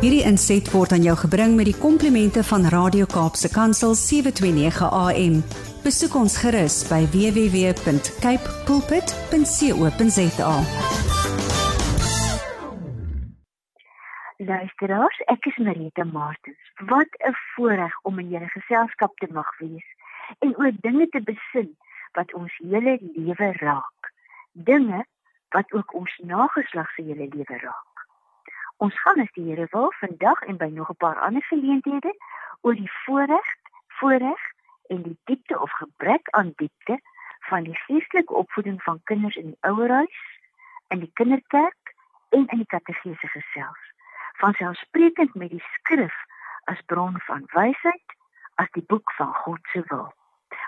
Hierdie 0.00 0.22
inset 0.24 0.64
word 0.72 0.94
aan 0.96 1.02
jou 1.04 1.12
gebring 1.20 1.58
met 1.58 1.66
die 1.68 1.76
komplimente 1.76 2.40
van 2.48 2.62
Radio 2.72 3.04
Kaapse 3.04 3.50
Kansel 3.52 3.92
729 3.92 4.86
AM. 4.96 5.34
Besoek 5.84 6.14
ons 6.16 6.38
gerus 6.40 6.78
by 6.88 7.02
www.cape 7.12 8.54
pulpit.co.za. 8.64 10.54
Luisteraars, 14.48 15.20
ek 15.34 15.50
is 15.52 15.60
Marita 15.68 16.08
Martens. 16.08 16.72
Wat 16.88 17.12
'n 17.20 17.36
voorreg 17.52 17.92
om 18.08 18.18
in 18.24 18.32
julle 18.32 18.48
geselskap 18.56 19.12
te 19.20 19.28
mag 19.28 19.52
wees 19.58 19.88
en 20.38 20.56
oor 20.56 20.72
dinge 20.80 21.08
te 21.12 21.20
besin 21.20 21.76
wat 22.16 22.32
ons 22.32 22.56
hele 22.64 22.96
lewe 23.04 23.52
raak. 23.52 24.12
Dinge 24.52 25.04
wat 25.52 25.72
ook 25.72 25.94
ons 25.94 26.20
nageslag 26.24 26.88
se 26.94 27.02
hele 27.02 27.28
lewe 27.28 27.56
raak. 27.68 27.89
Ons 28.84 28.96
gaan 29.00 29.20
as 29.20 29.32
die 29.36 29.42
Here 29.44 29.66
wil 29.72 29.90
vandag 30.00 30.38
en 30.48 30.56
by 30.60 30.66
nog 30.72 30.90
'n 30.90 30.96
paar 31.04 31.18
ander 31.20 31.44
geleenthede 31.48 32.12
oor 32.60 32.74
die 32.74 32.92
voorreg, 33.04 33.48
voorreg 33.98 34.40
en 34.88 35.02
die 35.02 35.18
diepte 35.24 35.60
of 35.60 35.72
gebrek 35.72 36.28
aan 36.30 36.52
diepte 36.56 36.96
van 37.50 37.62
die 37.64 37.76
geestelike 37.76 38.34
opvoeding 38.34 38.82
van 38.82 39.00
kinders 39.04 39.36
in 39.36 39.46
die 39.52 39.58
ouerhuis, 39.60 40.20
in 40.88 40.98
die 40.98 41.10
kinderkerk 41.12 41.94
en 42.28 42.46
in 42.46 42.62
die 42.62 42.66
katedrese 42.66 43.28
gesels. 43.36 43.92
Van 44.32 44.54
selfsprekend 44.54 45.34
met 45.34 45.50
die 45.50 45.64
skrif 45.76 46.16
as 46.64 46.80
bron 46.86 47.20
van 47.28 47.44
wysheid, 47.52 48.16
as 48.54 48.70
die 48.70 48.84
boek 48.86 49.12
van 49.12 49.34
God 49.34 49.60
se 49.72 49.84
wil. 49.92 50.08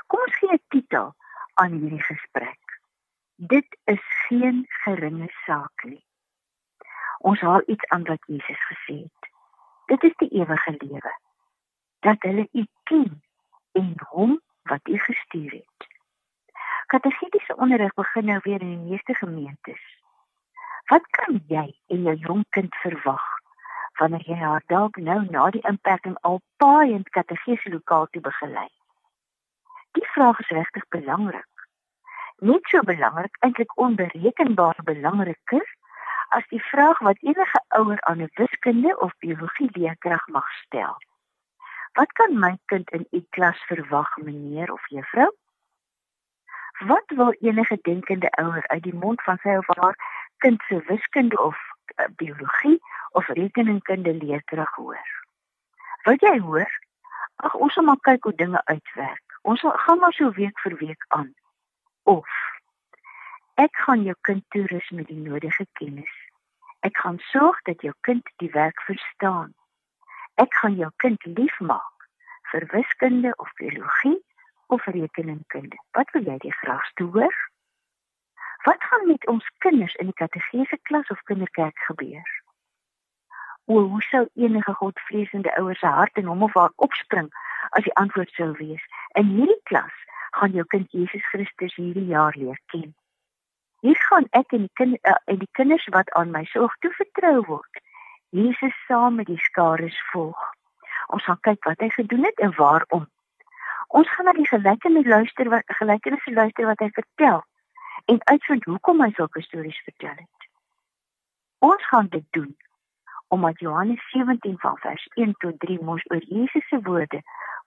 Kom 0.07 0.21
ons 0.21 0.37
gee 0.37 0.52
'n 0.52 0.65
titel 0.69 1.15
aan 1.55 1.73
hierdie 1.73 2.02
gesprek. 2.02 2.80
Dit 3.37 3.79
is 3.85 4.05
geen 4.29 4.66
geringe 4.69 5.29
saak 5.45 5.85
nie. 5.85 6.05
Ons 7.23 7.41
haal 7.41 7.62
iets 7.67 7.87
aan 7.95 8.05
wat 8.05 8.23
Jesus 8.27 8.62
gesê 8.67 8.97
het. 9.07 9.29
Dit 9.87 10.03
is 10.03 10.15
die 10.17 10.29
ewige 10.29 10.74
lewe. 10.79 11.13
Dat 12.01 12.23
hulle 12.27 12.49
U 12.52 12.66
ken 12.83 13.23
en 13.73 13.95
hom 14.10 14.41
wat 14.63 14.88
U 14.88 14.99
gestuur 14.99 15.51
het. 15.51 15.87
Katechetiese 16.87 17.57
onderrig 17.57 17.95
begin 17.95 18.24
nou 18.24 18.41
weer 18.43 18.61
in 18.61 18.73
die 18.74 18.91
meeste 18.91 19.15
gemeentes. 19.15 19.83
Wat 20.91 21.07
kan 21.11 21.38
jy 21.46 21.69
en 21.87 22.02
jou 22.02 22.15
jong 22.27 22.45
kind 22.51 22.74
verwag 22.83 23.23
wanneer 24.01 24.24
jy 24.27 24.37
haar 24.41 24.65
dalk 24.66 24.96
nou 24.96 25.21
na 25.30 25.51
die 25.55 25.63
inperking 25.68 26.16
al 26.21 26.41
paai 26.57 26.91
in 26.93 27.05
katechese 27.15 27.71
lokaal 27.71 28.09
te 28.11 28.21
begelei? 28.21 28.68
Die 29.93 30.07
vraag 30.15 30.41
is 30.41 30.51
regtig 30.59 30.89
belangrik. 30.89 31.66
Net 32.39 32.66
so 32.66 32.83
belangrik, 32.83 33.37
eintlik 33.46 33.79
onberekenbaar 33.79 34.83
belangriker 34.85 35.66
as 36.37 36.47
die 36.49 36.63
vraag 36.63 36.99
wat 36.99 37.21
enige 37.21 37.61
ouer 37.79 38.01
aan 38.01 38.23
'n 38.23 38.30
wiskunde 38.35 38.99
of 38.99 39.13
biologie 39.19 39.71
leerkrag 39.73 40.27
mag 40.27 40.49
stel. 40.52 40.97
Wat 41.93 42.13
kan 42.13 42.39
my 42.39 42.59
kind 42.65 42.91
in 42.91 43.07
u 43.11 43.21
klas 43.30 43.65
verwag, 43.65 44.16
meneer 44.16 44.73
of 44.73 44.89
juffrou? 44.89 45.30
Wat 46.79 47.05
wil 47.07 47.33
enige 47.41 47.79
denkende 47.83 48.30
ouer 48.30 48.69
uit 48.69 48.83
die 48.83 48.95
mond 48.95 49.23
van 49.23 49.39
sy 49.43 49.57
of 49.57 49.66
haar 49.77 49.97
kind 50.37 50.63
se 50.69 50.83
wiskunde 50.87 51.41
of 51.41 51.57
uh, 51.97 52.07
biologie 52.16 52.80
of 53.11 53.27
rekeningkunde 53.27 54.15
leerkrag 54.15 54.74
hoor? 54.74 55.24
Wat 56.02 56.21
jy 56.21 56.39
hoor? 56.39 56.71
Ag 57.37 57.55
ons 57.55 57.73
sal 57.73 57.85
maar 57.85 58.01
kyk 58.01 58.24
hoe 58.24 58.35
dinge 58.35 58.61
uitwerk. 58.65 59.39
Ons 59.43 59.61
sal 59.61 59.77
gaan 59.77 59.99
maar 59.99 60.13
so 60.13 60.30
week 60.30 60.59
vir 60.61 60.77
week 60.77 61.05
aan. 61.09 61.35
Of 62.02 62.29
Ek 63.61 63.77
gaan 63.85 64.03
jou 64.03 64.15
kind 64.25 64.44
toerus 64.49 64.89
met 64.91 65.06
die 65.12 65.21
nodige 65.21 65.67
kennis. 65.78 66.12
Ek 66.83 66.97
gaan 66.99 67.19
sorg 67.31 67.61
dat 67.62 67.83
jou 67.87 67.94
kind 68.00 68.27
die 68.43 68.50
werk 68.50 68.81
verstaan. 68.83 69.55
Ek 70.34 70.55
gaan 70.61 70.75
jou 70.75 70.91
kind 70.97 71.25
liefmaak 71.25 72.06
vir 72.50 72.66
wiskunde 72.72 73.31
of 73.37 73.53
biologie 73.61 74.19
of 74.67 74.84
rekeningkunde. 74.84 75.79
Wat 75.95 76.11
wil 76.11 76.27
jy 76.27 76.39
die 76.43 76.55
graagste 76.59 77.06
hoor? 77.15 77.37
Wat 78.67 78.83
gaan 78.89 79.06
met 79.06 79.27
ons 79.27 79.47
kinders 79.59 79.95
in 79.95 80.11
die 80.11 80.19
katedrese 80.19 80.79
klas 80.83 81.09
of 81.15 81.23
kinderkerk 81.31 81.79
gebeur? 81.87 82.31
O, 83.71 83.79
hoe 83.81 84.03
sou 84.03 84.27
enige 84.35 84.75
godvreesende 84.75 85.55
ouers 85.59 85.79
se 85.79 85.87
hart 85.87 86.19
en 86.19 86.31
hom 86.31 86.43
of 86.43 86.55
haar 86.59 86.75
opspring 86.87 87.31
as 87.79 87.87
die 87.87 87.95
antwoord 87.95 88.35
sou 88.35 88.51
wees: 88.59 88.83
In 89.15 89.31
hierdie 89.37 89.61
klas 89.71 89.95
gaan 90.35 90.59
jou 90.59 90.67
kind 90.75 90.91
Jesus 90.91 91.27
Christus 91.31 91.79
hierdie 91.79 92.09
jaar 92.11 92.35
leer 92.37 92.59
ken. 92.75 92.91
Hier 93.82 93.98
gaan 93.98 94.26
ek 94.38 94.53
en 94.54 94.66
die 94.66 94.75
kind 94.78 94.98
uh, 95.10 95.19
en 95.26 95.38
die 95.41 95.50
kinders 95.59 95.84
wat 95.94 96.10
aan 96.19 96.31
my 96.31 96.44
sorg 96.50 96.75
toevertrou 96.84 97.41
word. 97.48 97.78
Jesus 98.31 98.75
saam 98.87 99.16
met 99.19 99.26
die 99.26 99.41
skares 99.43 99.97
volg. 100.12 100.43
Ons 101.10 101.25
gaan 101.26 101.41
kyk 101.48 101.66
wat 101.66 101.82
hy 101.82 101.88
gedoen 101.91 102.22
het 102.28 102.38
en 102.47 102.54
waarom. 102.59 103.09
Ons 103.88 104.12
gaan 104.15 104.31
na 104.31 104.34
die 104.37 104.47
gelykenisse 104.47 105.10
luister 105.10 105.50
wat 105.50 105.75
gelykenisse 105.81 106.34
luister 106.37 106.69
wat 106.70 106.84
hy 106.84 106.88
vertel 106.98 107.43
en 108.12 108.20
uitvind 108.31 108.69
hoekom 108.70 109.03
hy 109.03 109.10
sulke 109.16 109.43
stories 109.43 109.82
vertel 109.88 110.14
het. 110.14 110.47
Ons 111.59 111.88
gaan 111.91 112.10
dit 112.14 112.28
doen 112.38 112.53
omdat 113.34 113.59
Johannes 113.64 114.06
17 114.12 114.59
van 114.60 114.78
vers 114.78 115.09
1 115.14 115.34
tot 115.43 115.59
3 115.66 115.81
mos 115.82 116.06
oor 116.12 116.22
Jesus 116.28 116.69
se 116.69 116.78
woorde 116.87 117.22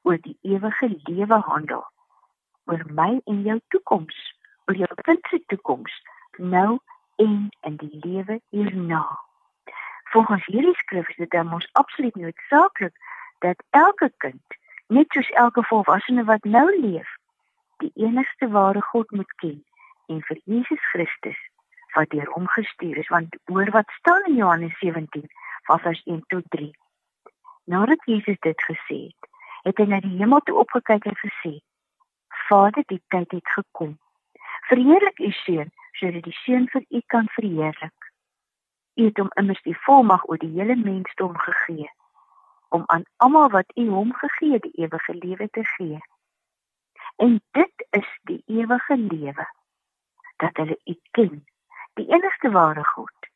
oor 0.07 0.21
die 0.21 0.37
ewige 0.41 0.89
lewe 1.09 1.41
handel. 1.51 1.83
oor 2.65 2.81
my 2.97 3.11
en 3.29 3.41
jou 3.45 3.59
toekoms 3.73 4.17
oor 4.65 4.75
jou 4.75 4.89
kind 5.07 5.27
se 5.29 5.41
toekoms 5.51 5.93
nou 6.37 6.79
en 7.15 7.49
in 7.61 7.75
die 7.75 7.99
lewe 8.01 8.39
hierna. 8.49 9.03
Volgens 10.03 10.45
hierdie 10.45 10.75
skrif 10.75 11.09
is 11.09 11.15
dit 11.15 11.31
dan 11.31 11.53
ons 11.53 11.69
absoluut 11.71 12.15
noodsaaklik 12.15 12.95
dat 13.39 13.63
elke 13.69 14.11
kind, 14.17 14.57
net 14.87 15.11
soos 15.13 15.29
elke 15.29 15.63
volwassene 15.63 16.23
wat 16.23 16.43
nou 16.43 16.65
leef, 16.79 17.09
die 17.83 17.91
enigste 17.95 18.49
ware 18.49 18.81
God 18.81 19.11
moet 19.11 19.31
ken 19.41 19.59
en 20.07 20.21
vir 20.27 20.39
Jesus 20.45 20.81
Christus 20.91 21.39
wat 21.95 22.09
deur 22.11 22.29
hom 22.35 22.47
gestuur 22.51 22.97
is 22.97 23.11
want 23.13 23.35
hoor 23.51 23.71
wat 23.75 23.91
staan 23.99 24.25
in 24.29 24.35
Johannes 24.35 24.79
17 24.79 25.27
vers 25.65 26.01
1 26.05 26.23
tot 26.27 26.43
3. 26.49 26.71
Nadat 27.65 28.03
Jesus 28.05 28.37
dit 28.39 28.65
gesê 28.69 28.97
het, 29.09 29.29
het 29.65 29.77
hy 29.81 29.85
na 29.89 29.99
die 30.03 30.17
hemel 30.19 30.43
toe 30.45 30.59
opgekyk 30.61 31.07
en 31.09 31.17
gesê: 31.17 31.53
Vader, 32.47 32.83
die 32.91 33.01
tyd 33.09 33.31
het 33.31 33.53
gekom 33.57 33.95
Verheerlik 34.69 35.19
u 35.19 35.31
seun 35.31 35.71
sodat 35.91 36.23
die 36.23 36.37
seun 36.43 36.67
vir 36.73 36.85
u 36.89 37.01
kan 37.13 37.27
verheerlik. 37.37 38.11
U 38.95 39.03
het 39.03 39.17
hom 39.17 39.29
immers 39.39 39.61
die 39.61 39.77
volmag 39.85 40.25
oor 40.29 40.39
die 40.41 40.51
hele 40.57 40.75
mensdom 40.75 41.37
gegee 41.37 41.89
om 42.75 42.83
aan 42.85 43.03
almal 43.23 43.49
wat 43.49 43.71
u 43.77 43.87
hom 43.89 44.13
gegee 44.13 44.59
die 44.59 44.73
ewige 44.83 45.13
lewe 45.15 45.49
te 45.49 45.63
gee. 45.63 45.99
En 47.15 47.41
dit 47.51 47.85
is 47.89 48.09
die 48.23 48.41
ewige 48.45 48.97
lewe 48.97 49.47
dat 50.43 50.57
hulle 50.57 50.79
u 50.83 50.95
ken, 51.11 51.45
die 51.93 52.07
enigste 52.11 52.51
ware 52.51 52.83
God 52.83 53.29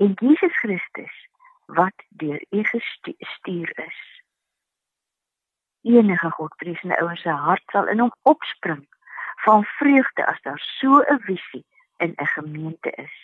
en 0.00 0.16
Jesus 0.18 0.56
Christus 0.58 1.28
wat 1.66 2.06
deur 2.08 2.40
u 2.50 2.64
gestuur 2.64 3.72
is. 3.86 4.00
Enige 5.82 6.30
Godvreesende 6.30 7.00
ouers 7.00 7.20
se 7.22 7.30
hart 7.30 7.62
sal 7.70 7.86
in 7.88 8.00
hom 8.00 8.12
opspring 8.22 8.88
van 9.44 9.64
vreugde 9.64 10.26
as 10.26 10.40
daar 10.42 10.58
so 10.58 11.00
'n 11.00 11.20
visie 11.20 11.64
in 11.96 12.12
'n 12.16 12.26
gemeente 12.26 12.90
is. 12.90 13.16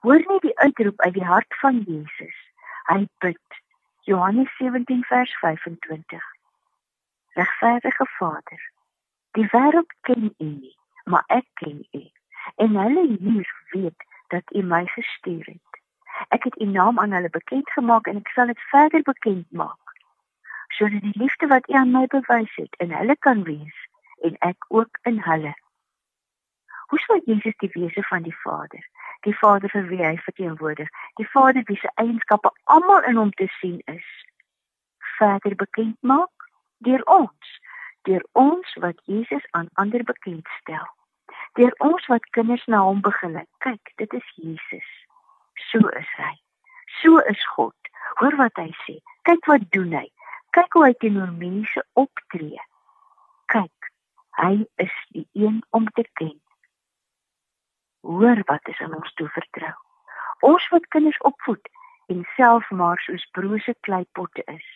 Hoor 0.00 0.22
net 0.26 0.40
die 0.40 0.58
uitroep 0.58 1.00
uit 1.00 1.14
die 1.14 1.24
hart 1.24 1.54
van 1.56 1.78
Jesus. 1.86 2.36
Hy 2.82 3.06
bid 3.18 3.48
Johannes 4.00 4.56
17 4.56 5.04
vers 5.04 5.34
25. 5.38 6.22
Regverdige 7.28 8.06
Vader, 8.06 8.70
die 9.30 9.48
wêreld 9.50 9.92
ken 10.00 10.34
U 10.38 10.44
nie, 10.44 10.76
maar 11.04 11.24
ek 11.26 11.46
ken 11.52 11.86
U. 11.90 12.10
En 12.56 12.76
hulle 12.76 13.16
hier 13.20 13.62
weet 13.70 14.04
dat 14.28 14.54
U 14.54 14.62
my 14.62 14.86
gestuur 14.86 15.44
het. 15.44 15.80
Ek 16.28 16.44
het 16.44 16.60
U 16.60 16.64
naam 16.64 16.98
aan 16.98 17.12
hulle 17.12 17.30
bekend 17.30 17.70
gemaak 17.70 18.06
en 18.06 18.16
ek 18.16 18.28
sal 18.28 18.46
dit 18.46 18.60
verder 18.60 19.02
bekend 19.02 19.50
maak 19.50 19.80
sodat 20.72 21.00
die 21.00 21.18
liefde 21.20 21.46
wat 21.46 21.68
U 21.68 21.72
aan 21.72 21.90
my 21.90 22.06
bewys 22.06 22.54
het 22.54 22.74
in 22.76 22.92
hulle 22.92 23.16
kan 23.16 23.42
wees 23.42 23.81
en 24.28 24.38
ek 24.48 24.64
ook 24.68 24.98
in 25.08 25.20
hulle. 25.26 25.54
Hoe 26.92 27.00
sou 27.06 27.20
Jesus 27.24 27.56
die 27.64 27.70
wese 27.72 28.02
van 28.08 28.22
die 28.22 28.36
Vader, 28.42 28.82
die 29.26 29.36
Vader 29.38 29.70
vir 29.72 29.86
wie 29.88 30.02
hy 30.04 30.16
verteenwoordig, 30.26 30.90
die 31.20 31.28
Vader 31.32 31.64
wie 31.70 31.78
se 31.80 31.90
eienskappe 32.02 32.52
almal 32.64 33.06
in 33.08 33.20
hom 33.20 33.32
te 33.40 33.48
sien 33.60 33.80
is, 33.92 34.08
verder 35.18 35.56
bekend 35.56 35.96
maak 36.00 36.48
deur 36.86 37.02
ons, 37.06 37.54
deur 38.08 38.24
ons 38.32 38.74
wat 38.84 38.98
Jesus 39.06 39.46
aan 39.50 39.70
ander 39.80 40.04
bekendstel. 40.04 40.88
Deur 41.58 41.74
ons 41.84 42.06
wat 42.08 42.24
kinders 42.36 42.64
na 42.66 42.80
hom 42.80 43.00
begelei. 43.04 43.44
Kyk, 43.64 43.92
dit 44.00 44.12
is 44.16 44.28
Jesus. 44.40 44.88
So 45.70 45.88
is 46.00 46.12
hy. 46.16 46.34
So 47.00 47.18
is 47.30 47.44
God. 47.56 47.76
Hoor 48.20 48.36
wat 48.40 48.56
hy 48.60 48.70
sê. 48.84 48.98
Kyk 49.28 49.48
wat 49.50 49.68
doen 49.76 49.92
hy. 49.96 50.06
Kyk 50.56 50.76
hoe 50.76 50.86
hy 50.88 50.94
teenoor 51.00 51.32
mense 51.36 51.84
optree. 52.00 52.60
Kyk, 53.52 53.81
Hy 54.40 54.66
is 54.74 54.94
die 55.08 55.28
een 55.32 55.62
om 55.70 55.88
te 55.88 56.04
ken. 56.12 56.40
Hoor 58.00 58.42
wat 58.44 58.68
is 58.68 58.80
aan 58.80 58.94
ons 58.94 59.12
toe 59.14 59.28
vertrou. 59.28 59.74
Ons 60.40 60.68
wat 60.68 60.86
kinders 60.88 61.18
opvoed, 61.18 61.68
en 62.06 62.24
self 62.36 62.70
maar 62.70 62.98
soos 62.98 63.26
brose 63.30 63.74
kleipotte 63.80 64.42
is. 64.44 64.68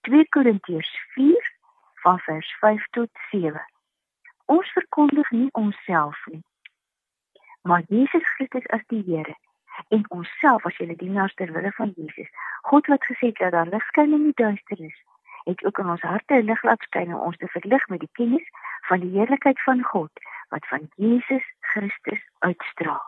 2 0.00 0.28
Korintiërs 0.28 0.92
4 1.14 1.52
van 1.94 2.18
vers 2.18 2.52
5 2.60 2.86
tot 2.90 3.10
7. 3.30 3.64
Ons 4.44 4.70
verkondig 4.72 5.30
nie 5.30 5.48
onsself 5.52 6.26
nie, 6.26 6.44
maar 7.62 7.82
Jesus 7.88 8.28
Christus 8.36 8.66
as 8.66 8.84
die 8.86 9.02
Here 9.06 9.36
en 9.88 10.04
onsself 10.10 10.64
as 10.66 10.76
julle 10.80 10.96
dienaars 10.96 11.34
ter 11.34 11.52
wille 11.52 11.72
van 11.76 11.92
Jesus. 11.96 12.30
God 12.70 12.86
wat 12.86 13.04
gesê 13.04 13.32
het 13.32 13.42
dat 13.42 13.52
daar 13.52 13.68
lig 13.68 13.84
skyn 13.90 14.14
in 14.16 14.24
die 14.30 14.38
duisternis, 14.40 14.96
het 15.48 15.64
ook 15.64 15.78
in 15.78 15.88
ons 15.88 16.00
harte 16.00 16.34
'n 16.34 16.48
lig 16.50 16.62
laat 16.62 16.82
skyn 16.82 17.14
om 17.14 17.20
ons 17.20 17.36
te 17.36 17.48
verlig 17.48 17.88
met 17.88 18.00
die 18.00 18.14
kennis 18.20 18.48
van 18.88 19.00
die 19.00 19.14
heerlikheid 19.18 19.62
van 19.62 19.82
God 19.82 20.12
wat 20.48 20.66
van 20.66 20.88
Jesus 20.94 21.46
Christus 21.60 22.22
uitstraal. 22.38 23.06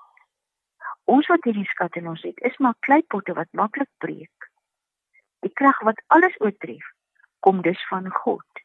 Ons 1.04 1.26
wat 1.26 1.44
hierdie 1.44 1.68
skat 1.68 1.96
in 1.96 2.08
ons 2.08 2.22
het, 2.22 2.40
is 2.40 2.56
maar 2.56 2.74
kleipotte 2.78 3.32
wat 3.32 3.52
maklik 3.52 3.88
breek. 3.98 4.50
Die 5.40 5.52
krag 5.52 5.80
wat 5.80 6.02
alles 6.06 6.40
oortref, 6.40 6.86
kom 7.40 7.62
dus 7.62 7.86
van 7.88 8.10
God, 8.10 8.62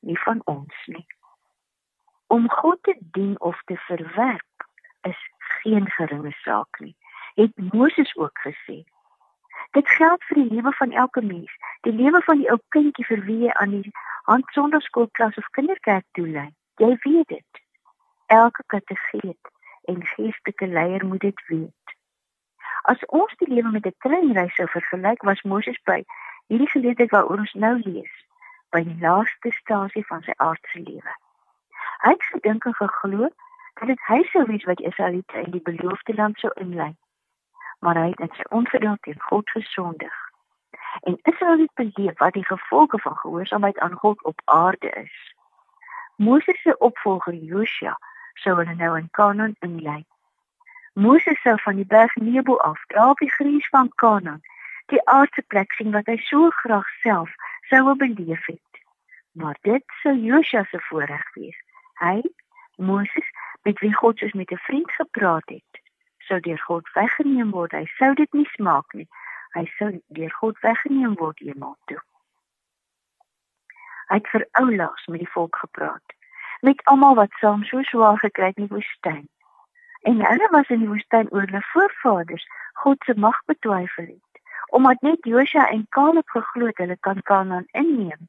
nie 0.00 0.18
van 0.18 0.42
ons 0.44 0.86
nie. 0.86 1.06
Om 2.26 2.50
God 2.50 2.82
te 2.82 2.96
dien 3.00 3.40
of 3.40 3.62
te 3.64 3.76
verwerp 3.76 4.66
is 5.00 5.20
geen 5.62 5.90
geringe 5.90 6.32
saak 6.44 6.80
nie, 6.80 6.96
het 7.34 7.72
Moses 7.72 8.16
ook 8.16 8.38
gesê. 8.38 8.84
Dit 9.76 9.88
geld 9.88 10.24
vir 10.24 10.40
die 10.42 10.54
lewe 10.54 10.72
van 10.72 10.92
elke 10.92 11.22
mens, 11.22 11.52
die 11.80 11.92
lewe 11.92 12.20
van 12.24 12.38
die 12.40 12.50
ou 12.50 12.58
kindjie 12.74 13.04
vir 13.04 13.24
wie 13.24 13.38
jy 13.44 13.52
aan 13.52 13.74
die 13.76 13.92
handsonderskoolklas 14.30 15.36
of 15.36 15.50
kinderkerk 15.56 16.04
toelei. 16.12 16.48
Jy 16.80 16.96
weet 17.02 17.28
dit. 17.28 17.62
Elke 18.26 18.62
kategeet 18.66 19.52
en 19.88 20.04
geestelike 20.14 20.66
leier 20.66 21.06
moet 21.06 21.20
dit 21.20 21.46
weet. 21.48 21.94
As 22.82 23.04
ons 23.06 23.34
die 23.36 23.48
lewe 23.52 23.70
met 23.70 23.86
'n 23.86 23.94
treinreis 24.04 24.54
sou 24.54 24.68
vergelyk, 24.68 25.22
was 25.22 25.42
Moses 25.42 25.80
by 25.84 26.04
hierdie 26.46 26.70
geleentheid 26.74 27.10
waaroor 27.10 27.44
ons 27.44 27.52
nou 27.52 27.74
lees, 27.84 28.14
by 28.70 28.82
die 28.84 28.98
laaste 29.00 29.50
stasie 29.60 30.04
van 30.06 30.22
sy 30.22 30.32
aardse 30.36 30.78
lewe. 30.78 31.12
Hy 32.04 32.10
het 32.10 32.24
gedink 32.32 32.64
en 32.64 32.74
geglo 32.74 33.28
dat 33.80 33.86
dit 33.92 34.00
hy 34.08 34.22
sou 34.32 34.44
wees 34.46 34.64
wat 34.64 34.80
Israeliete 34.80 35.44
in 35.44 35.50
die 35.50 35.64
beloofde 35.70 36.14
land 36.14 36.38
sou 36.38 36.52
inlei. 36.54 36.94
Maar 37.78 37.96
hy 37.96 38.08
het 38.08 38.20
in 38.20 38.32
sy 38.32 38.44
ongeduld 38.48 39.02
teen 39.02 39.20
God 39.20 39.50
gesondig. 39.50 40.14
En 41.00 41.18
Israel 41.22 41.58
het 41.58 41.74
beleef 41.74 42.18
wat 42.18 42.32
die 42.32 42.46
gevolge 42.46 42.98
van 42.98 43.16
gehoorsaamheid 43.16 43.78
aan 43.78 43.92
God 43.92 44.24
op 44.24 44.40
aarde 44.44 44.90
is. 44.90 45.34
Moses 46.16 46.62
se 46.62 46.78
opvolger 46.78 47.34
Josua 47.34 47.98
sou 48.34 48.56
hulle 48.56 48.74
nou 48.74 48.96
in 48.98 49.10
Kanaan 49.10 49.54
inlei. 49.58 50.04
Moses 50.92 51.40
sou 51.42 51.54
van 51.62 51.76
die 51.76 51.86
berg 51.86 52.14
Nebo 52.14 52.56
af, 52.56 52.80
daar 52.86 53.08
op 53.08 53.18
die 53.18 53.30
grens 53.30 53.68
van 53.68 53.92
Kanaan, 53.94 54.40
die 54.86 55.04
aardse 55.06 55.42
plek 55.46 55.72
sien 55.72 55.92
wat 55.94 56.06
hy 56.10 56.16
so 56.16 56.50
graag 56.62 56.88
self 57.02 57.30
sou 57.70 57.84
wil 57.84 57.96
beleef 57.96 58.46
het. 58.46 58.82
Maar 59.32 59.58
dit 59.62 59.84
sou 60.02 60.14
Josua 60.16 60.64
se 60.64 60.80
voorreg 60.88 61.34
wees. 61.34 61.58
Hy, 62.02 62.22
Moses, 62.76 63.30
met 63.62 63.78
wie 63.78 63.94
God 63.94 64.18
soos 64.18 64.32
met 64.32 64.50
'n 64.50 64.64
vriend 64.66 64.90
gepraat 64.90 65.48
het, 65.54 65.82
sou 66.28 66.38
deur 66.44 66.60
God 66.66 66.90
weggeneem 66.94 67.50
word. 67.56 67.72
Hy 67.72 67.86
sou 67.96 68.12
dit 68.18 68.36
nie 68.36 68.48
smaak 68.54 68.94
nie. 68.94 69.08
Hy 69.56 69.64
sou 69.78 69.90
deur 70.18 70.36
God 70.40 70.60
weggeneem 70.64 71.16
word 71.20 71.40
eendag 71.44 71.76
toe. 71.90 72.00
Hy 74.08 74.20
het 74.20 74.30
vir 74.32 74.44
oulaas 74.60 75.08
met 75.12 75.20
die 75.24 75.32
volk 75.32 75.56
gepraat, 75.60 76.14
met 76.64 76.80
almal 76.92 77.18
wat 77.18 77.34
saam 77.40 77.64
so 77.68 77.82
swaar 77.90 78.20
gekry 78.22 78.52
het 78.52 78.60
in 78.60 78.68
die 78.68 78.76
woestyn. 78.76 79.26
En 80.08 80.22
hulle 80.24 80.48
was 80.54 80.70
in 80.72 80.84
die 80.84 80.88
woestyn 80.88 81.28
oor 81.34 81.44
hulle 81.44 81.64
voorvaders 81.72 82.46
God 82.84 83.04
se 83.04 83.14
mag 83.18 83.36
betwyfel 83.50 84.08
het, 84.14 84.40
omdat 84.78 85.02
net 85.04 85.28
Josua 85.28 85.66
en 85.74 85.86
Caleb 85.96 86.28
geglo 86.32 86.70
het 86.70 86.80
hulle 86.80 86.96
kan 87.00 87.20
Kanaan 87.22 87.66
inneem. 87.72 88.28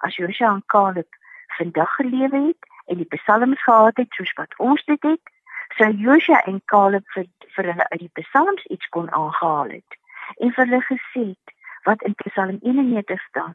As 0.00 0.16
Josua 0.16 0.54
en 0.56 0.64
Caleb 0.66 1.20
vandag 1.58 1.94
gelewe 2.00 2.40
het, 2.48 2.68
en 2.88 2.96
die 2.96 3.10
psalms 3.14 3.62
gehad 3.62 3.96
het 3.96 4.12
soos 4.16 4.32
wat 4.40 4.54
ons 4.56 4.84
dit 4.84 5.02
het, 5.02 5.34
sou 5.78 5.92
Josua 5.94 6.40
en 6.50 6.60
Caleb 6.66 7.04
vir, 7.14 7.26
vir 7.54 7.66
hulle 7.70 7.84
uit 7.92 8.00
die 8.00 8.22
psalms 8.22 8.64
iets 8.74 8.88
kon 8.94 9.10
aangehaal 9.14 9.70
het 9.76 9.98
en 10.42 10.50
vir 10.56 10.64
hulle 10.64 10.80
gesê 10.88 11.22
het 11.30 11.52
wat 11.86 12.02
in 12.08 12.16
Psalm 12.24 12.58
91 12.62 13.22
staan: 13.28 13.54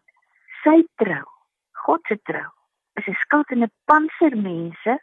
Sy 0.63 0.77
trou, 1.01 1.25
God 1.85 2.07
se 2.07 2.17
trou, 2.29 2.47
is 2.99 3.07
'n 3.07 3.19
skild 3.25 3.51
en 3.51 3.63
'n 3.67 3.71
panser 3.91 4.37
mense 4.37 4.95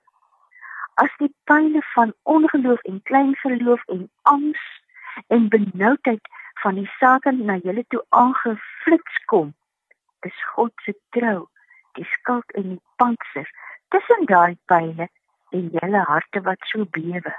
as 1.05 1.13
die 1.19 1.33
pyle 1.45 1.83
van 1.95 2.15
ongeloof 2.23 2.83
en 2.91 3.03
klein 3.03 3.37
verloof 3.45 3.83
en 3.97 4.11
angs 4.23 4.65
en 5.29 5.49
benoudheid 5.49 6.25
van 6.63 6.75
die 6.75 6.91
Satan 6.99 7.45
na 7.45 7.57
julle 7.57 7.85
toe 7.89 8.05
aangeflits 8.09 9.25
kom, 9.27 9.55
is 10.21 10.45
God 10.55 10.73
se 10.85 10.95
trou 11.17 11.49
die 11.93 12.09
skild 12.17 12.53
en 12.53 12.69
die 12.75 12.83
panser 12.97 13.49
tussen 13.89 14.25
daai 14.25 14.57
pile 14.73 15.09
en 15.51 15.71
julle 15.73 16.03
harte 16.09 16.41
wat 16.41 16.69
so 16.73 16.85
bewe. 16.91 17.35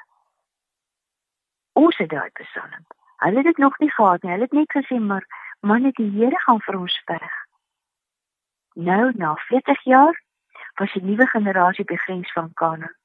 Ons 1.73 1.97
het 1.97 2.09
daai 2.09 2.29
psalm. 2.39 2.85
Hulle 3.23 3.37
het 3.37 3.45
dit 3.45 3.57
nog 3.57 3.77
nie 3.79 3.91
gehad 3.91 4.23
nie. 4.23 4.31
Hulle 4.31 4.47
het 4.49 4.57
net 4.57 4.71
gesê 4.77 4.99
maar 4.99 5.25
man 5.59 5.83
het 5.83 5.95
die 5.95 6.11
Here 6.11 6.39
gaan 6.45 6.61
vir 6.61 6.79
ons 6.79 7.01
veg. 7.05 7.37
Nou 8.73 9.11
na 9.15 9.35
40 9.35 9.83
jaar 9.83 10.21
was 10.79 10.95
'n 10.95 11.05
nuwe 11.05 11.27
generasie 11.27 11.85
by 11.85 11.95
grens 11.95 12.31
van 12.31 12.53
Kanaan. 12.53 12.95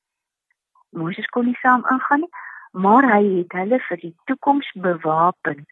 Moses 0.90 1.26
kon 1.26 1.44
nie 1.44 1.58
saam 1.60 1.84
ingaan 1.90 2.20
nie, 2.20 2.34
maar 2.70 3.04
hy 3.12 3.22
het 3.38 3.52
hulle 3.52 3.80
vir 3.88 3.96
die 3.96 4.14
toekoms 4.24 4.72
bewapen. 4.72 5.66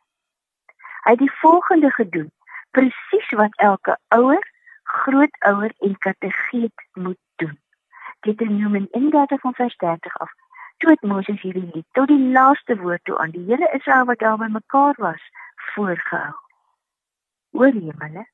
Hy 1.04 1.10
het 1.10 1.18
die 1.18 1.32
volgende 1.40 1.90
gedoen, 1.90 2.30
presies 2.70 3.30
wat 3.30 3.56
elke 3.56 3.98
ouer, 4.08 4.44
grootouer 4.82 5.72
en 5.78 5.98
kategeet 5.98 6.86
moet 6.92 7.18
doen. 8.24 8.36
Deuteronomium 8.36 8.88
31 8.90 9.40
van 9.40 9.54
vers 9.54 9.76
30 9.76 10.18
af. 10.18 10.32
Toe 10.76 10.90
het 10.90 11.02
Moses 11.02 11.40
hierdie 11.40 11.70
lied 11.72 11.86
tot 11.90 12.08
die 12.08 12.30
laaste 12.32 12.76
woord 12.76 13.04
toe 13.04 13.18
aan 13.18 13.30
die 13.30 13.44
hele 13.46 13.70
Israel 13.72 14.04
wat 14.04 14.18
daar 14.18 14.36
bymekaar 14.36 14.94
was 14.96 15.22
voorgehou. 15.54 16.34
Oor 17.50 17.72
hemel, 17.72 18.26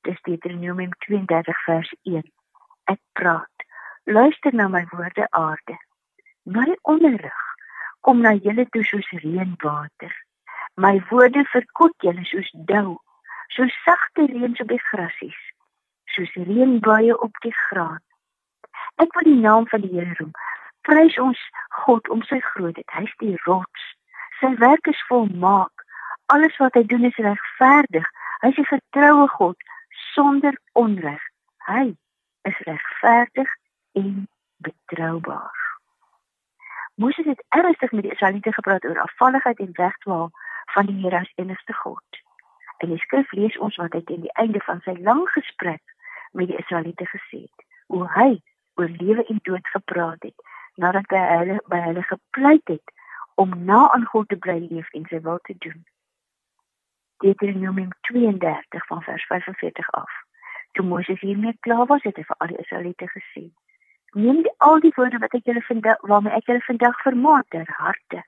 dis 0.00 0.20
Deuteronomium 0.22 0.90
32 0.90 1.64
vers 1.64 1.94
1. 2.02 2.32
Ek 2.84 3.00
praat. 3.12 3.66
Luister 4.04 4.54
na 4.54 4.68
my 4.68 4.86
woorde 4.90 5.30
aarde. 5.30 5.76
My 6.42 6.76
onderrig 6.82 7.42
kom 8.00 8.20
na 8.20 8.32
julle 8.32 8.66
toe 8.68 8.84
soos 8.84 9.10
reënwater. 9.10 10.14
My 10.74 11.02
woorde 11.10 11.44
verkoop 11.44 11.94
julle 12.02 12.24
soos 12.24 12.50
dou, 12.52 12.98
soos 13.48 13.82
sagte 13.84 14.26
reën 14.26 14.56
op 14.60 14.68
die 14.68 14.80
grasies, 14.80 15.42
soos 16.04 16.32
reënbuie 16.34 17.20
op 17.20 17.36
die 17.44 17.54
graan. 17.54 18.00
Ek 18.96 19.14
wil 19.14 19.28
die 19.28 19.40
naam 19.40 19.68
van 19.68 19.80
die 19.80 19.92
Here 19.92 20.14
roem. 20.18 20.32
Prys 20.82 21.18
ons 21.18 21.38
God 21.84 22.08
om 22.08 22.22
sy 22.22 22.40
grootheid. 22.52 22.90
Hy 22.90 23.04
is 23.06 23.16
die 23.22 23.36
rots. 23.44 23.88
Sy 24.40 24.54
werk 24.58 24.86
is 24.90 25.04
volmaak. 25.08 25.84
Alles 26.34 26.56
wat 26.56 26.74
hy 26.74 26.84
doen 26.86 27.04
is 27.04 27.16
regverdig. 27.16 28.06
Hy 28.42 28.48
is 28.48 28.58
'n 28.58 28.72
getroue 28.74 29.28
God 29.28 29.56
sonder 30.14 30.58
onreg. 30.72 31.22
Hy 31.66 31.96
is 32.42 32.58
regverdig 32.66 33.50
en 33.92 34.28
betroubaar. 34.56 35.60
Moses 36.94 37.24
het 37.24 37.44
ernstig 37.48 37.92
met 37.92 38.02
die 38.02 38.12
Israeliete 38.12 38.52
gepraat 38.52 38.84
oor 38.84 39.00
afvalligheid 39.00 39.58
en 39.58 39.72
wegdwaal 39.72 40.30
van 40.74 40.86
die 40.86 41.00
Here 41.02 41.18
as 41.18 41.32
enigste 41.34 41.72
God. 41.72 42.22
In 42.78 42.88
die 42.88 42.98
skrif 42.98 43.32
lees 43.32 43.58
ons 43.58 43.76
wat 43.76 43.92
hy 43.92 44.02
teen 44.04 44.20
die 44.20 44.36
einde 44.42 44.60
van 44.66 44.80
sy 44.84 44.94
lang 44.98 45.22
gesprek 45.34 45.82
met 46.32 46.50
die 46.50 46.58
Israeliete 46.58 47.06
gesê 47.06 47.44
het. 47.46 47.64
Hoe 47.86 48.08
hy 48.14 48.42
oor 48.74 48.88
lewe 48.88 49.24
en 49.26 49.38
dood 49.42 49.66
gepraat 49.74 50.22
het 50.22 50.50
nadat 50.74 51.08
hy 51.12 51.22
hulle 51.36 51.60
by 51.68 51.80
hulle 51.86 52.02
gepleit 52.08 52.68
het 52.68 52.92
om 53.34 53.52
na 53.64 53.90
aan 53.92 54.04
God 54.12 54.28
te 54.28 54.36
bly 54.36 54.58
leef 54.70 54.88
en 54.96 55.06
sy 55.10 55.20
wil 55.20 55.38
te 55.48 55.54
doen. 55.58 55.80
Deuteronomium 57.24 57.90
32 58.08 58.86
van 58.86 59.02
vers 59.02 59.24
45 59.26 59.90
af. 59.90 60.12
Toe 60.72 60.84
Moses 60.84 61.20
hiermee 61.20 61.56
klaar 61.60 61.86
was, 61.86 62.02
het 62.02 62.16
hy 62.16 62.24
vir 62.24 62.38
al 62.38 62.52
die 62.52 62.60
Israeliete 62.64 63.08
gesê: 63.12 63.44
"Neem 64.12 64.42
die, 64.42 64.54
al 64.58 64.80
die 64.80 64.92
woorde 64.96 65.18
wat 65.18 65.34
ek 65.34 65.46
julle 65.46 65.62
vandag 65.68 66.00
waarmee 66.12 66.32
ek 66.32 66.48
julle 66.50 66.64
vandag 66.66 67.02
vermaak 67.02 67.48
ter 67.48 67.68
harte. 67.76 68.24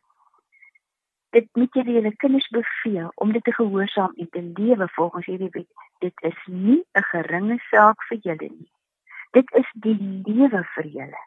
Dit 1.30 1.48
moet 1.52 1.74
julle 1.74 1.96
julle 1.96 2.16
kinders 2.16 2.48
beveel 2.48 3.10
om 3.14 3.32
dit 3.32 3.44
te 3.44 3.52
gehoorsaam 3.52 4.12
en 4.16 4.28
te 4.30 4.42
lewe 4.42 4.88
volgens 4.88 5.26
hierdie 5.26 5.50
wet. 5.50 5.70
Dit 5.98 6.22
is 6.22 6.38
nie 6.46 6.84
'n 6.92 7.02
geringe 7.02 7.58
saak 7.70 8.02
vir 8.08 8.18
julle 8.18 8.48
nie." 8.50 8.70
Dit 9.34 9.50
is 9.58 9.70
die 9.72 9.96
lewe 9.98 10.62
vir 10.74 10.86
julle. 10.96 11.22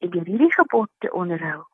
En 0.00 0.10
deur 0.14 0.28
hierdie 0.30 0.52
gebod 0.54 0.90
te 1.02 1.10
onderhou, 1.12 1.64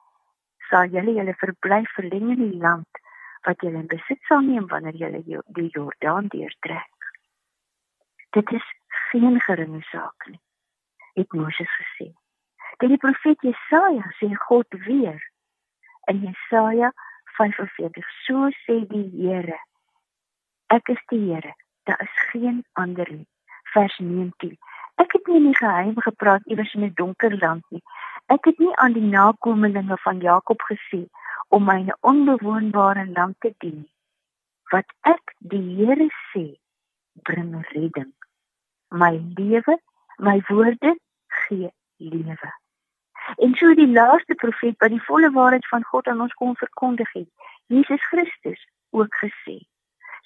sal 0.71 0.88
julle 0.95 1.12
julle 1.19 1.35
verblyf 1.43 1.90
verleng 1.99 2.31
in 2.35 2.40
die 2.40 2.61
land 2.62 3.00
wat 3.47 3.61
julle 3.62 3.83
in 3.85 3.90
besit 3.90 4.23
sal 4.28 4.40
neem 4.47 4.66
wanneer 4.71 4.97
julle 4.97 5.21
die 5.59 5.69
Jordaan 5.75 6.31
deurtrek. 6.33 7.11
Dit 8.35 8.50
is 8.57 8.64
geen 9.11 9.37
geringe 9.45 9.83
saak 9.90 10.26
nie, 10.31 10.40
het 11.21 11.33
Moses 11.33 11.71
gesê. 11.81 12.09
Dit 12.81 12.93
die 12.95 13.02
profeet 13.05 13.45
Jesaja 13.45 14.09
sê 14.19 14.33
God 14.49 14.81
weer 14.87 15.21
in 16.11 16.25
Jesaja 16.25 16.90
45 17.37 18.09
so 18.25 18.49
sê 18.64 18.81
die 18.88 19.07
Here 19.21 19.61
ek 20.73 20.88
is 20.97 21.02
die 21.12 21.21
Here 21.28 21.52
daar 21.88 22.00
is 22.05 22.16
geen 22.33 22.64
ander 22.73 23.12
nie 23.12 23.28
vers 23.75 23.97
19 24.00 24.57
ek 25.03 25.12
het 25.12 25.26
nie 25.26 25.37
in 25.37 25.49
die 25.50 25.57
geheim 25.57 25.97
gepraat 26.09 26.47
iewers 26.47 26.75
in 26.75 26.85
'n 26.85 26.93
donker 26.95 27.38
land 27.38 27.65
nie. 27.71 27.83
Ek 28.26 28.45
het 28.45 28.59
nie 28.59 28.76
aan 28.76 28.93
die 28.93 29.09
nakommelinge 29.09 29.97
van 30.05 30.21
Jakob 30.21 30.62
gesê 30.71 31.07
om 31.49 31.65
myne 31.65 31.97
onbewoonbare 32.00 33.07
land 33.07 33.37
te 33.41 33.55
dien. 33.59 33.88
Wat 34.71 34.88
ek 35.00 35.35
die 35.38 35.76
Here 35.76 36.09
sê 36.33 36.47
bring 37.23 37.55
redding. 37.73 38.12
My 38.91 39.23
lewe 39.35 39.79
my 40.19 40.43
woorde 40.49 40.99
gee 41.26 41.71
lewe. 41.97 42.50
En 43.37 43.55
so 43.55 43.75
die 43.75 43.88
laaste 43.88 44.35
profeet 44.35 44.79
wat 44.79 44.91
die 44.91 45.03
volle 45.03 45.31
waarheid 45.31 45.67
van 45.69 45.85
God 45.85 46.07
aan 46.07 46.21
ons 46.21 46.35
kom 46.35 46.57
verkondig 46.57 47.12
het, 47.12 47.29
Jesus 47.67 48.03
Christus 48.09 48.69
ook 48.91 49.15
gesê. 49.23 49.59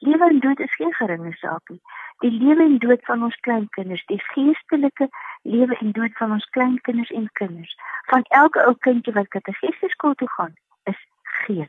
Lewe 0.01 0.29
en 0.29 0.41
dood 0.41 0.61
is 0.61 0.75
geen 0.75 0.95
geringe 0.95 1.33
saak 1.37 1.69
nie. 1.69 1.81
Die 2.25 2.31
lewe 2.31 2.65
en 2.65 2.79
dood 2.79 3.05
van 3.05 3.23
ons 3.23 3.37
kleinkinders, 3.45 4.05
die 4.09 4.21
geestelike 4.33 5.09
lewe 5.43 5.77
en 5.77 5.93
dood 5.93 6.17
van 6.17 6.33
ons 6.37 6.47
kleinkinders 6.57 7.11
en 7.11 7.29
kinders, 7.33 7.75
van 8.13 8.25
elke 8.29 8.65
ou 8.65 8.75
kindjie 8.87 9.13
wat 9.13 9.29
kategeseskool 9.29 10.15
toe 10.15 10.29
gaan, 10.37 10.55
is 10.93 11.01
geen 11.45 11.69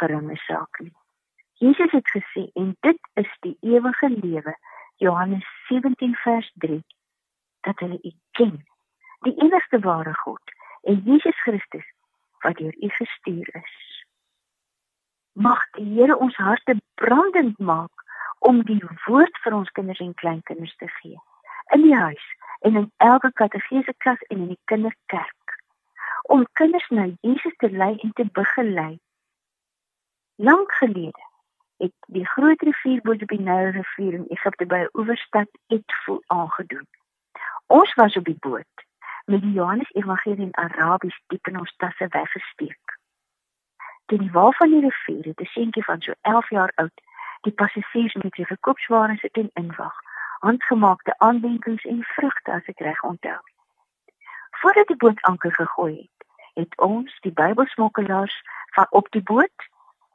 geringe 0.00 0.36
saak 0.44 0.80
nie. 0.84 0.92
Jesus 1.60 1.92
het 1.96 2.08
gesê 2.16 2.46
en 2.54 2.76
dit 2.80 3.08
is 3.20 3.32
die 3.40 3.56
ewige 3.60 4.08
lewe, 4.08 4.56
Johannes 4.96 5.48
17 5.68 6.14
vers 6.24 6.52
3, 6.64 6.82
dat 7.60 7.78
hulle 7.78 7.98
U 8.02 8.12
ken, 8.36 8.54
die 9.24 9.34
enigste 9.40 9.80
ware 9.84 10.14
God 10.14 10.52
en 10.82 11.02
Jesus 11.04 11.40
Christus 11.44 11.88
wat 12.44 12.56
deur 12.56 12.76
U 12.76 12.88
gestuur 12.88 13.48
is. 13.52 14.04
Mag 15.32 15.64
die 15.76 15.88
Here 15.94 16.16
ons 16.16 16.36
harte 16.36 16.76
brandend 17.02 17.58
maak 17.58 18.04
om 18.38 18.62
die 18.68 18.80
woord 19.06 19.42
vir 19.44 19.56
ons 19.56 19.72
kinders 19.76 20.02
en 20.04 20.14
kleinkinders 20.22 20.76
te 20.82 20.88
gee 21.00 21.18
in 21.76 21.84
die 21.86 21.96
huis 21.96 22.26
en 22.68 22.76
in 22.82 22.88
elke 22.96 23.30
katedrese 23.40 23.94
klas 24.04 24.22
en 24.28 24.44
in 24.44 24.52
die 24.52 24.62
kinderkerk 24.72 25.56
om 26.34 26.44
kinders 26.60 26.88
na 26.88 27.06
Jesus 27.20 27.56
te 27.56 27.70
lei 27.70 27.94
en 28.04 28.12
te 28.12 28.26
begelei. 28.32 28.98
Lank 30.36 30.72
gelede 30.72 31.24
het 31.80 31.94
die 32.16 32.26
groot 32.34 32.62
rivier 32.68 33.00
bo 33.04 33.16
die 33.16 33.40
Nyl 33.40 33.72
rivier 33.76 34.18
in 34.20 34.28
Egipte 34.36 34.66
by 34.66 34.84
'n 34.84 34.92
oeverstad 35.00 35.50
Etfu 35.76 36.20
aangedoen. 36.26 36.86
Ons 37.66 37.94
was 37.94 38.16
op 38.16 38.24
die 38.24 38.40
boot 38.46 38.86
met 39.24 39.40
die 39.40 39.52
Johannes 39.52 39.92
Evangelie 39.92 40.46
in 40.46 40.54
Arabies 40.54 41.20
diep 41.26 41.46
in 41.46 41.58
ons 41.58 41.74
tasse 41.76 42.06
weggesteek. 42.08 42.99
Teen 44.10 44.18
die 44.26 44.32
wal 44.34 44.52
van 44.52 44.70
die 44.70 44.80
rivier 44.80 45.24
het 45.24 45.40
'n 45.40 45.44
seentjie 45.54 45.84
van 45.84 46.00
so 46.02 46.12
11 46.20 46.50
jaar 46.50 46.72
oud 46.74 47.00
die 47.40 47.52
passasiers 47.52 48.14
met 48.14 48.34
sy 48.34 48.44
verkoopsware 48.44 49.16
sit 49.16 49.36
en 49.36 49.50
inwag, 49.54 49.96
handgemaakte 50.40 51.14
aandenkings 51.18 51.84
en 51.84 52.02
vrugte 52.02 52.52
as 52.52 52.66
ek 52.72 52.80
reg 52.80 53.02
onthou. 53.02 53.38
Voordat 54.50 54.86
die 54.86 54.96
boot 54.96 55.22
anker 55.22 55.52
gegooi 55.52 55.96
het, 55.96 56.26
het 56.54 56.76
ons 56.76 57.20
die 57.20 57.32
Bybelsmokkelaars 57.32 58.42
van 58.74 58.86
op 58.90 59.10
die 59.10 59.22
boot 59.22 59.68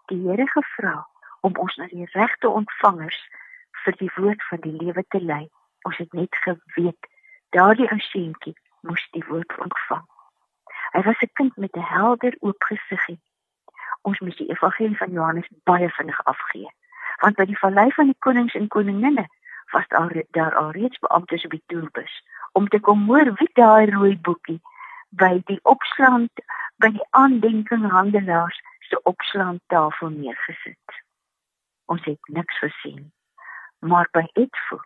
die 0.05 0.19
Here 0.27 0.47
gevra 0.47 1.07
om 1.41 1.55
ons 1.57 1.75
na 1.75 1.87
die 1.87 2.07
regte 2.11 2.49
ontvangers 2.49 3.19
vir 3.83 3.95
die 4.01 4.11
woord 4.15 4.43
van 4.49 4.59
die 4.59 4.75
lewe 4.81 5.05
te 5.07 5.21
lei. 5.21 5.47
Ons 5.81 5.97
het 5.97 6.13
net 6.13 6.35
geweet 6.35 7.07
daardie 7.49 7.87
ou 7.91 7.99
seentjie 7.99 8.57
moes 8.81 9.07
die 9.11 9.23
woord 9.29 9.57
ontvang. 9.57 10.05
Hy 10.91 11.01
was 11.01 11.21
'n 11.21 11.31
kind 11.33 11.57
met 11.57 11.75
'n 11.77 11.87
helder 11.95 12.35
oop 12.39 12.63
gesiggie. 12.63 13.19
Ons 14.05 14.19
moet 14.21 14.37
die 14.37 14.49
evangelie 14.53 14.97
van 14.97 15.11
Johannes 15.11 15.47
baie 15.69 15.89
vinnig 15.97 16.19
afgee, 16.29 16.69
want 17.23 17.37
by 17.39 17.45
die 17.49 17.57
vallei 17.57 17.89
van 17.97 18.11
die 18.11 18.19
konings 18.25 18.53
en 18.57 18.67
koninginne 18.67 19.25
was 19.73 19.87
daar 19.93 20.13
daar 20.37 20.55
al 20.55 20.71
reeds 20.71 20.99
beamptes 20.99 21.45
op 21.45 21.51
die 21.51 21.63
toerbus 21.73 22.13
om 22.59 22.67
te 22.67 22.79
kom 22.79 23.07
hoor 23.07 23.33
wie 23.39 23.49
daai 23.53 23.89
rooi 23.91 24.13
boekie 24.27 24.61
by 25.09 25.31
die 25.49 25.59
opslaan 25.63 26.29
by 26.83 26.91
die 26.97 27.07
aandenking 27.09 27.87
handelaars 27.91 28.59
se 28.89 28.99
opslaan 29.11 29.59
tafel 29.73 30.09
neergesit. 30.09 30.99
Ons 31.85 32.03
het 32.05 32.29
niks 32.37 32.59
gesien. 32.59 33.11
Maar 33.79 34.07
by 34.11 34.25
Etfo 34.33 34.79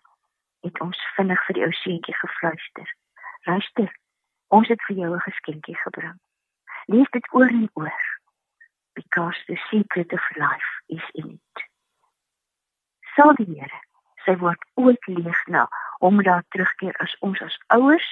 het 0.65 0.79
ons 0.85 0.99
vinnig 1.15 1.43
vir 1.47 1.57
die 1.57 1.65
ou 1.67 1.73
seentjie 1.81 2.15
gefluister. 2.21 2.95
Luister, 3.47 3.91
ons 4.47 4.67
het 4.67 4.81
vir 4.87 4.95
jou 5.03 5.11
'n 5.15 5.27
geskenkie 5.27 5.77
gebring. 5.83 6.17
Lees 6.85 7.09
dit 7.09 7.33
oor 7.33 7.47
en 7.47 7.69
oor. 7.73 8.18
Because 8.99 9.37
the 9.47 9.57
secret 9.71 10.11
of 10.17 10.23
life 10.37 10.71
is 10.89 11.05
in 11.15 11.27
it. 11.37 11.57
Sal 13.15 13.35
die 13.39 13.47
Here 13.51 13.79
sy 14.25 14.35
woord 14.41 14.65
ooit 14.83 15.05
leeg 15.07 15.37
na 15.53 15.61
om 16.07 16.19
daar 16.27 16.43
terugkeer 16.53 16.97
as 17.05 17.13
ons 17.27 17.39
as 17.45 17.55
ouers, 17.75 18.07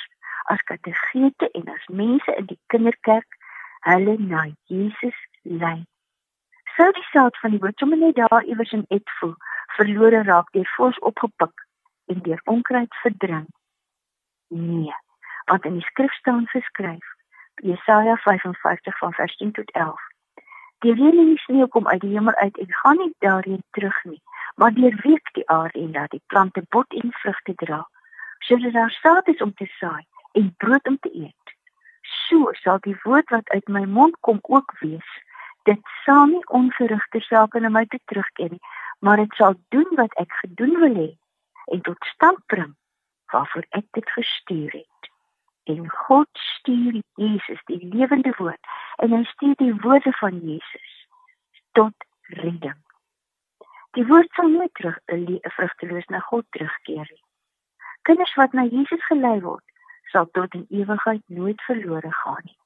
as 0.54 0.64
kategete 0.70 1.50
en 1.60 1.68
as 1.74 1.90
mense 2.02 2.36
in 2.40 2.48
die 2.52 2.60
kinderkerk 2.74 3.36
hulle 3.90 4.16
na 4.20 4.46
Jesus 4.72 5.18
lei. 5.64 5.82
Sou 6.78 6.88
die 6.96 7.08
saad 7.10 7.36
van 7.42 7.56
die 7.56 7.62
woord 7.66 7.84
sommer 7.84 8.00
net 8.00 8.16
daar 8.22 8.48
iewers 8.48 8.72
in 8.78 8.88
Etfo 9.00 9.34
verlore 9.76 10.24
raak 10.30 10.54
deur 10.56 10.72
vors 10.78 11.02
opgepik 11.12 11.68
en 12.14 12.24
deur 12.30 12.42
onkruid 12.56 13.02
verdrink. 13.04 13.52
Nee 14.56 14.96
want 15.48 15.66
in 15.66 15.74
die 15.80 15.88
skrif 15.92 16.14
staan 16.14 16.48
geskryf 16.48 17.06
Jesaja 17.56 18.16
55 18.16 18.98
van 18.98 19.14
vers 19.14 19.36
10 19.38 19.52
tot 19.52 19.72
11 19.72 20.02
Die 20.86 20.94
reën 20.94 21.20
en 21.20 21.30
die 21.34 21.44
sneeu 21.44 21.68
kom 21.68 21.88
uit 21.88 22.02
die 22.02 22.14
hemel 22.14 22.34
uit 22.34 22.58
en 22.58 22.74
gaan 22.82 22.98
nie 22.98 23.14
daarheen 23.26 23.64
terug 23.72 24.04
nie 24.04 24.22
maar 24.58 24.74
deurweek 24.74 25.30
die 25.34 25.50
aarde 25.50 25.80
en 25.80 25.92
laat 25.92 26.12
die 26.12 26.24
plante 26.26 26.64
bot 26.70 26.94
en 26.94 27.12
vrugte 27.22 27.54
dra 27.56 27.84
sodat 28.40 28.74
daar 28.74 28.92
saad 28.92 29.28
is 29.28 29.42
om 29.42 29.54
te 29.54 29.66
saai 29.80 30.06
en 30.32 30.54
brood 30.58 30.88
om 30.88 30.98
te 31.00 31.10
eet. 31.14 31.54
So 32.02 32.52
sal 32.62 32.80
die 32.82 32.98
woord 33.04 33.30
wat 33.30 33.50
uit 33.50 33.68
my 33.68 33.86
mond 33.86 34.18
kom 34.20 34.40
ook 34.42 34.74
wees 34.80 35.10
dit 35.70 35.80
sal 36.06 36.26
nie 36.32 36.44
onverrigte 36.60 37.22
sake 37.28 37.60
na 37.60 37.70
my 37.70 37.86
te 37.86 38.00
terugkeer 38.12 38.54
nie 38.56 38.76
maar 39.06 39.22
dit 39.22 39.34
sal 39.40 39.56
doen 39.76 39.90
wat 40.00 40.14
ek 40.24 40.38
gedoen 40.42 40.76
wil 40.84 41.00
hê 41.02 41.10
en 41.76 41.82
tot 41.90 42.12
stand 42.14 42.40
bring 42.54 42.74
waarvoor 43.34 43.66
ek 43.80 43.88
dit 44.00 44.14
gestuur 44.20 44.72
het 44.80 44.97
en 45.68 45.90
God 45.90 46.28
stuur 46.32 47.02
Jesus 47.16 47.62
die 47.70 47.80
lewende 47.94 48.34
woord 48.38 48.70
en 49.04 49.16
hy 49.16 49.24
stuur 49.34 49.56
die 49.62 49.74
woorde 49.86 50.14
van 50.20 50.40
Jesus 50.40 50.92
tot 51.80 52.08
redding. 52.42 52.80
Die 53.98 54.06
woord 54.08 54.32
sal 54.38 54.52
nooit 54.54 54.74
terug 54.80 55.00
'n 55.12 55.40
vrugteloos 55.58 56.08
na 56.14 56.20
God 56.20 56.46
terugkeer 56.50 57.08
nie. 57.12 57.24
Kinders 58.02 58.36
wat 58.36 58.54
na 58.54 58.64
Jesus 58.64 59.06
gelei 59.06 59.40
word, 59.42 59.66
sal 60.12 60.30
tot 60.32 60.54
in 60.54 60.66
ewigheid 60.70 61.24
nooit 61.26 61.62
verlore 61.62 62.14
gaan 62.14 62.44
nie. 62.44 62.60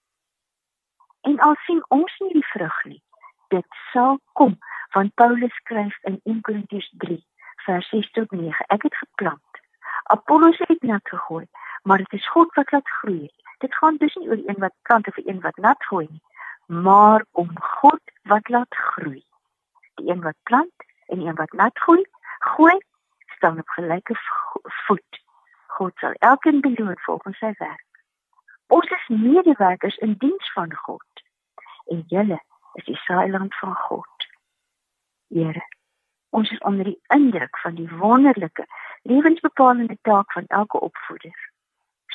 En 1.21 1.39
al 1.39 1.55
sien 1.65 1.83
ons 1.87 2.19
nie 2.19 2.33
die 2.33 2.47
vrug 2.53 2.83
nie, 2.83 3.03
dit 3.51 3.67
sal 3.91 4.19
kom 4.33 4.57
want 4.95 5.13
Paulus 5.15 5.53
skryf 5.55 5.97
in 6.09 6.19
1 6.23 6.41
Korintiërs 6.47 6.89
3 7.03 7.17
vers 7.65 7.89
6 7.93 8.11
tot 8.17 8.31
9 8.35 8.67
ek 8.75 8.87
het 8.87 8.95
geplant 9.03 9.59
Apollos 10.15 10.59
het 10.67 10.83
nat 10.87 11.13
gegooi 11.13 11.45
maar 11.81 11.97
dit 11.97 12.13
is 12.13 12.29
God 12.29 12.53
wat 12.53 12.71
laat 12.71 12.89
groei. 12.89 13.29
Dit 13.57 13.75
gaan 13.75 13.95
dus 13.97 14.15
nie 14.15 14.27
oor 14.27 14.41
een 14.45 14.59
wat 14.59 14.73
plant 14.81 15.07
of 15.07 15.17
een 15.17 15.41
wat 15.41 15.55
nat 15.55 15.85
gooi 15.85 16.07
nie, 16.09 16.21
maar 16.65 17.25
om 17.31 17.49
God 17.59 18.01
wat 18.23 18.49
laat 18.49 18.75
groei. 18.75 19.23
Die 19.95 20.09
een 20.09 20.21
wat 20.21 20.37
plant 20.43 20.73
en 21.07 21.19
een 21.19 21.35
wat 21.35 21.51
nat 21.51 21.79
gooi, 21.79 22.05
gooi 22.39 22.77
staan 23.25 23.59
op 23.59 23.69
gelyke 23.69 24.15
voet. 24.85 25.21
God 25.67 25.91
sal 25.95 26.11
elkeen 26.11 26.61
beloon 26.61 26.97
volgens 26.99 27.37
sy 27.37 27.53
werk. 27.57 27.85
Ons 28.67 28.89
is 28.89 29.07
medewerkers 29.07 29.97
in 29.97 30.15
diens 30.17 30.51
van 30.53 30.75
God. 30.75 31.23
En 31.85 32.03
julle 32.07 32.41
is 32.73 32.85
die 32.85 32.95
saailand 32.95 33.55
van 33.55 33.75
God. 33.75 34.27
Here, 35.27 35.67
ons 36.29 36.51
is 36.51 36.59
onder 36.59 36.83
die 36.83 36.99
indruk 37.07 37.57
van 37.59 37.75
die 37.75 37.89
wonderlike 37.89 38.65
lewensbepalende 39.01 39.97
taak 40.01 40.31
van 40.31 40.45
elke 40.47 40.79
opvoeder 40.79 41.50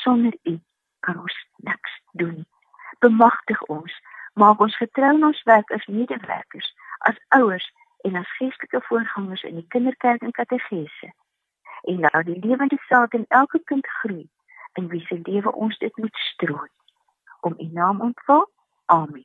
sonder 0.07 0.35
U 0.43 0.61
kan 1.01 1.19
ons 1.19 1.37
niks 1.57 2.01
doen. 2.13 2.47
Bemagtig 2.99 3.63
ons, 3.63 3.93
maak 4.35 4.61
ons 4.61 4.77
getrou 4.77 5.15
in 5.19 5.25
ons 5.25 5.43
werk 5.51 5.71
as 5.75 5.87
medewerkers, 5.87 6.69
as 7.11 7.19
ouers 7.39 7.67
en 8.07 8.15
as 8.23 8.37
geestelike 8.39 8.81
voorgangers 8.87 9.43
in 9.43 9.59
die 9.59 9.67
kinderkerk 9.75 10.23
en 10.23 10.37
kategese. 10.39 11.13
En 11.91 12.01
laat 12.07 12.27
die 12.31 12.39
lewende 12.47 12.79
saad 12.87 13.15
in 13.19 13.27
elke 13.29 13.61
kind 13.65 13.87
groei 13.99 14.29
in 14.79 14.89
wie 14.89 15.05
se 15.07 15.21
lewe 15.23 15.53
ons 15.53 15.79
dit 15.79 15.97
moet 15.97 16.17
strooi. 16.31 16.71
Om 17.41 17.55
U 17.59 17.69
naam 17.73 18.01
ontval. 18.01 18.51
Amen. 18.87 19.25